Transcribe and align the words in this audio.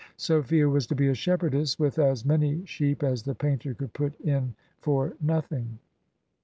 Sophia 0.17 0.67
was 0.67 0.87
to 0.87 0.95
be 0.95 1.09
a 1.09 1.13
shepardess, 1.13 1.77
with 1.77 1.99
as 1.99 2.25
many 2.25 2.65
sheep 2.65 3.03
as 3.03 3.21
the 3.21 3.35
painter 3.35 3.75
could 3.75 3.93
put 3.93 4.19
in 4.21 4.55
for 4.79 5.13
nothing." 5.21 5.77